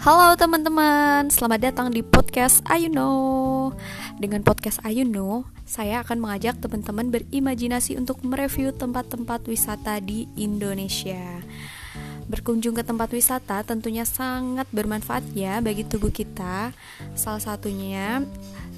Halo 0.00 0.32
teman-teman, 0.32 1.28
selamat 1.28 1.60
datang 1.60 1.92
di 1.92 2.00
podcast 2.00 2.64
Ayuno. 2.64 3.68
Dengan 4.16 4.40
podcast 4.40 4.80
Ayuno, 4.80 5.44
saya 5.68 6.00
akan 6.00 6.24
mengajak 6.24 6.56
teman-teman 6.56 7.12
berimajinasi 7.12 8.00
untuk 8.00 8.24
mereview 8.24 8.72
tempat-tempat 8.72 9.44
wisata 9.44 10.00
di 10.00 10.24
Indonesia. 10.40 11.44
Berkunjung 12.30 12.78
ke 12.78 12.86
tempat 12.86 13.10
wisata 13.10 13.66
tentunya 13.66 14.06
sangat 14.06 14.70
bermanfaat 14.70 15.34
ya 15.34 15.58
bagi 15.58 15.82
tubuh 15.82 16.14
kita. 16.14 16.70
Salah 17.18 17.42
satunya 17.42 18.22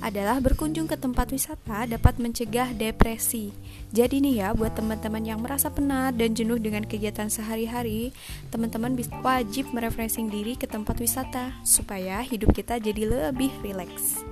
adalah 0.00 0.40
berkunjung 0.40 0.88
ke 0.88 0.96
tempat 0.96 1.28
wisata 1.28 1.84
dapat 1.84 2.16
mencegah 2.16 2.72
depresi. 2.72 3.52
Jadi 3.92 4.24
nih 4.24 4.34
ya, 4.40 4.48
buat 4.56 4.72
teman-teman 4.72 5.20
yang 5.20 5.44
merasa 5.44 5.68
penat 5.68 6.16
dan 6.16 6.32
jenuh 6.32 6.56
dengan 6.56 6.82
kegiatan 6.88 7.28
sehari-hari, 7.28 8.16
teman-teman 8.48 8.96
wajib 9.20 9.68
merefreshing 9.76 10.32
diri 10.32 10.56
ke 10.56 10.64
tempat 10.64 10.96
wisata 10.96 11.52
supaya 11.60 12.24
hidup 12.24 12.56
kita 12.56 12.80
jadi 12.80 13.04
lebih 13.04 13.52
rileks. 13.60 14.24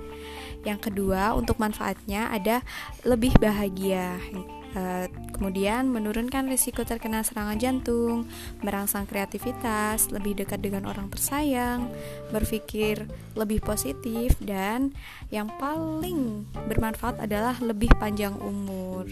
Yang 0.65 0.89
kedua, 0.89 1.37
untuk 1.37 1.61
manfaatnya 1.61 2.33
ada 2.33 2.65
lebih 3.05 3.37
bahagia. 3.37 4.17
Uh, 4.71 5.03
kemudian 5.35 5.91
menurunkan 5.91 6.47
risiko 6.47 6.87
terkena 6.87 7.27
serangan 7.27 7.59
jantung, 7.59 8.23
merangsang 8.63 9.03
kreativitas, 9.03 10.07
lebih 10.15 10.39
dekat 10.39 10.63
dengan 10.63 10.87
orang 10.87 11.11
tersayang, 11.11 11.91
berpikir 12.31 13.03
lebih 13.35 13.59
positif, 13.59 14.31
dan 14.39 14.95
yang 15.27 15.51
paling 15.59 16.47
bermanfaat 16.71 17.19
adalah 17.19 17.59
lebih 17.59 17.91
panjang 17.99 18.31
umur. 18.39 19.11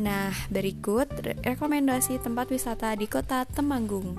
Nah, 0.00 0.34
berikut 0.50 1.06
rekomendasi 1.46 2.18
tempat 2.18 2.50
wisata 2.50 2.96
di 2.98 3.06
kota 3.06 3.46
Temanggung. 3.46 4.18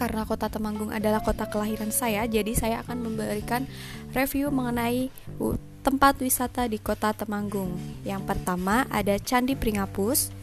Karena 0.00 0.24
kota 0.24 0.48
Temanggung 0.52 0.92
adalah 0.92 1.20
kota 1.20 1.44
kelahiran 1.48 1.92
saya, 1.92 2.24
jadi 2.24 2.52
saya 2.56 2.76
akan 2.84 3.04
memberikan 3.04 3.68
review 4.12 4.48
mengenai 4.48 5.08
tempat 5.86 6.18
wisata 6.18 6.66
di 6.66 6.82
kota 6.82 7.14
Temanggung. 7.14 7.78
Yang 8.02 8.26
pertama 8.26 8.90
ada 8.90 9.14
Candi 9.22 9.54
Pringapus, 9.54 10.34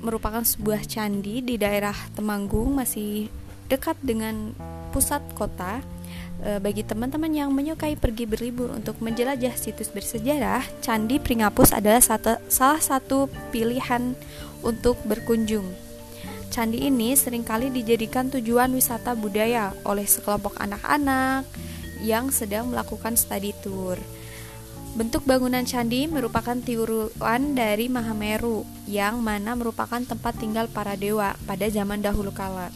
merupakan 0.00 0.40
sebuah 0.40 0.88
candi 0.88 1.44
di 1.44 1.60
daerah 1.60 1.92
Temanggung, 2.16 2.72
masih 2.72 3.28
dekat 3.68 4.00
dengan 4.00 4.56
pusat 4.96 5.20
kota. 5.36 5.84
E, 6.40 6.56
bagi 6.56 6.80
teman-teman 6.88 7.28
yang 7.36 7.52
menyukai 7.52 8.00
pergi 8.00 8.24
berlibur 8.24 8.72
untuk 8.72 8.96
menjelajah 9.04 9.52
situs 9.60 9.92
bersejarah, 9.92 10.64
Candi 10.80 11.20
Pringapus 11.20 11.76
adalah 11.76 12.00
satu, 12.00 12.40
salah 12.48 12.80
satu 12.80 13.28
pilihan 13.52 14.16
untuk 14.64 14.96
berkunjung. 15.04 15.68
Candi 16.48 16.88
ini 16.88 17.12
sering 17.12 17.44
kali 17.44 17.68
dijadikan 17.68 18.32
tujuan 18.32 18.72
wisata 18.72 19.12
budaya 19.12 19.76
oleh 19.84 20.08
sekelompok 20.08 20.56
anak-anak 20.56 21.44
yang 22.00 22.32
sedang 22.32 22.72
melakukan 22.72 23.20
study 23.20 23.52
tour. 23.60 24.00
Bentuk 24.96 25.28
bangunan 25.28 25.60
candi 25.68 26.08
merupakan 26.08 26.56
tiruan 26.56 27.52
dari 27.52 27.92
Mahameru, 27.92 28.64
yang 28.88 29.20
mana 29.20 29.52
merupakan 29.52 30.00
tempat 30.00 30.40
tinggal 30.40 30.72
para 30.72 30.96
dewa 30.96 31.36
pada 31.44 31.68
zaman 31.68 32.00
dahulu 32.00 32.32
kala. 32.32 32.72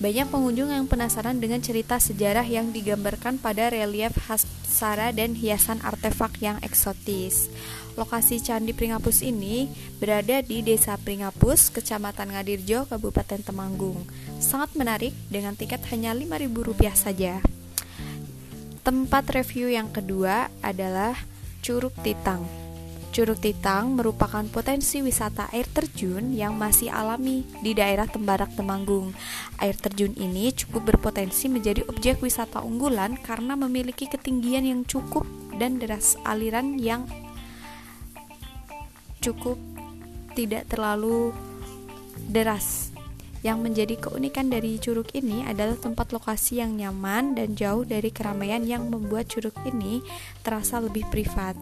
Banyak 0.00 0.32
pengunjung 0.32 0.72
yang 0.72 0.88
penasaran 0.88 1.36
dengan 1.36 1.60
cerita 1.60 2.00
sejarah 2.00 2.48
yang 2.48 2.72
digambarkan 2.72 3.36
pada 3.36 3.68
relief 3.68 4.16
Sara 4.64 5.12
dan 5.12 5.36
hiasan 5.36 5.84
artefak 5.84 6.40
yang 6.40 6.56
eksotis. 6.64 7.52
Lokasi 8.00 8.40
Candi 8.40 8.72
Pringapus 8.72 9.20
ini 9.20 9.68
berada 10.00 10.40
di 10.40 10.64
Desa 10.64 10.96
Pringapus, 10.96 11.68
Kecamatan 11.68 12.32
Ngadirjo, 12.32 12.88
Kabupaten 12.88 13.44
Temanggung. 13.44 14.08
Sangat 14.40 14.72
menarik 14.72 15.12
dengan 15.28 15.52
tiket 15.52 15.84
hanya 15.92 16.16
Rp5.000 16.16 16.96
saja. 16.96 17.55
Tempat 18.86 19.34
review 19.34 19.66
yang 19.66 19.90
kedua 19.90 20.46
adalah 20.62 21.18
Curug 21.58 21.90
Titang. 22.06 22.46
Curug 23.10 23.42
Titang 23.42 23.98
merupakan 23.98 24.46
potensi 24.46 25.02
wisata 25.02 25.50
air 25.50 25.66
terjun 25.66 26.30
yang 26.30 26.54
masih 26.54 26.94
alami 26.94 27.42
di 27.66 27.74
daerah 27.74 28.06
Tembarak 28.06 28.54
Temanggung. 28.54 29.10
Air 29.58 29.74
terjun 29.74 30.14
ini 30.14 30.54
cukup 30.54 30.94
berpotensi 30.94 31.50
menjadi 31.50 31.82
objek 31.90 32.22
wisata 32.22 32.62
unggulan 32.62 33.18
karena 33.18 33.58
memiliki 33.58 34.06
ketinggian 34.06 34.62
yang 34.62 34.86
cukup 34.86 35.26
dan 35.58 35.82
deras 35.82 36.14
aliran 36.22 36.78
yang 36.78 37.10
cukup 39.18 39.58
tidak 40.38 40.70
terlalu 40.70 41.34
deras 42.30 42.94
yang 43.46 43.62
menjadi 43.62 43.94
keunikan 43.94 44.50
dari 44.50 44.74
curug 44.82 45.06
ini 45.14 45.46
adalah 45.46 45.78
tempat 45.78 46.10
lokasi 46.10 46.58
yang 46.58 46.74
nyaman 46.74 47.38
dan 47.38 47.54
jauh 47.54 47.86
dari 47.86 48.10
keramaian 48.10 48.66
yang 48.66 48.90
membuat 48.90 49.30
curug 49.30 49.54
ini 49.62 50.02
terasa 50.42 50.82
lebih 50.82 51.06
privat. 51.14 51.54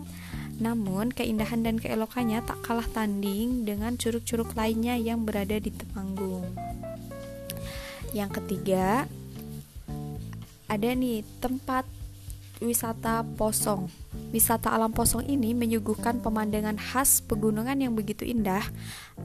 Namun, 0.65 1.13
keindahan 1.13 1.61
dan 1.61 1.77
keelokannya 1.77 2.41
tak 2.41 2.57
kalah 2.65 2.89
tanding 2.89 3.69
dengan 3.69 4.01
curug-curug 4.01 4.57
lainnya 4.57 4.97
yang 4.97 5.29
berada 5.29 5.61
di 5.61 5.69
Temanggung. 5.69 6.49
Yang 8.17 8.41
ketiga, 8.41 9.05
ada 10.65 10.89
nih 10.97 11.21
tempat 11.45 11.85
wisata 12.63 13.27
Posong. 13.35 13.91
Wisata 14.31 14.71
alam 14.71 14.95
Posong 14.95 15.27
ini 15.27 15.55
menyuguhkan 15.55 16.23
pemandangan 16.23 16.79
khas 16.79 17.23
pegunungan 17.25 17.79
yang 17.79 17.95
begitu 17.95 18.23
indah. 18.23 18.63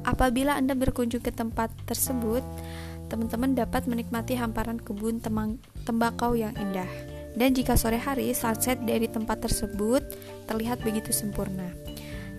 Apabila 0.06 0.58
Anda 0.58 0.74
berkunjung 0.74 1.22
ke 1.22 1.34
tempat 1.34 1.70
tersebut, 1.86 2.42
teman-teman 3.10 3.58
dapat 3.58 3.86
menikmati 3.90 4.38
hamparan 4.38 4.78
kebun 4.82 5.22
tembakau 5.86 6.34
yang 6.38 6.54
indah. 6.58 6.88
Dan 7.38 7.54
jika 7.54 7.78
sore 7.78 8.02
hari, 8.02 8.34
sunset 8.34 8.82
dari 8.86 9.06
tempat 9.06 9.46
tersebut 9.46 10.02
terlihat 10.50 10.82
begitu 10.82 11.14
sempurna. 11.14 11.70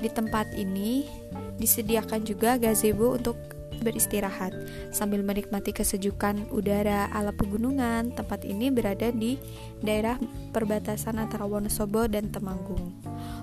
Di 0.01 0.09
tempat 0.11 0.51
ini 0.57 1.07
disediakan 1.61 2.25
juga 2.25 2.57
gazebo 2.57 3.15
untuk 3.15 3.37
beristirahat 3.81 4.53
sambil 4.93 5.25
menikmati 5.25 5.73
kesejukan 5.73 6.53
udara 6.53 7.09
ala 7.11 7.33
pegunungan. 7.33 8.13
Tempat 8.13 8.45
ini 8.45 8.69
berada 8.69 9.09
di 9.11 9.41
daerah 9.81 10.21
perbatasan 10.53 11.17
antara 11.17 11.49
Wonosobo 11.49 12.05
dan 12.07 12.29
Temanggung. 12.29 12.93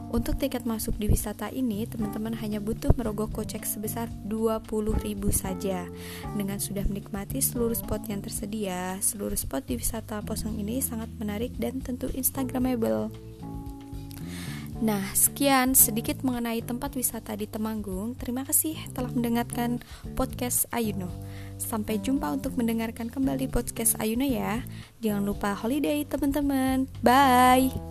Untuk 0.07 0.39
tiket 0.39 0.63
masuk 0.63 0.95
di 0.95 1.11
wisata 1.11 1.51
ini, 1.51 1.83
teman-teman 1.83 2.31
hanya 2.39 2.63
butuh 2.63 2.95
merogoh 2.95 3.27
kocek 3.27 3.67
sebesar 3.67 4.07
20.000 4.23 5.03
saja. 5.35 5.83
Dengan 6.31 6.63
sudah 6.63 6.87
menikmati 6.87 7.43
seluruh 7.43 7.75
spot 7.75 8.07
yang 8.07 8.23
tersedia, 8.23 8.95
seluruh 9.03 9.35
spot 9.35 9.67
di 9.67 9.75
wisata 9.75 10.23
Posong 10.23 10.55
ini 10.63 10.79
sangat 10.79 11.11
menarik 11.19 11.51
dan 11.59 11.83
tentu 11.83 12.07
instagramable. 12.15 13.11
Nah, 14.77 15.01
sekian 15.17 15.73
sedikit 15.73 16.21
mengenai 16.21 16.61
tempat 16.61 16.93
wisata 16.93 17.33
di 17.33 17.49
Temanggung. 17.49 18.13
Terima 18.13 18.45
kasih 18.45 18.77
telah 18.93 19.09
mendengarkan 19.09 19.81
podcast 20.13 20.69
Ayuno. 20.69 21.09
Sampai 21.57 21.97
jumpa 21.97 22.29
untuk 22.29 22.53
mendengarkan 22.53 23.09
kembali 23.09 23.49
podcast 23.49 23.97
Ayuno 23.97 24.29
ya. 24.29 24.61
Jangan 25.01 25.25
lupa 25.25 25.57
holiday 25.57 26.05
teman-teman. 26.05 26.85
Bye. 27.01 27.86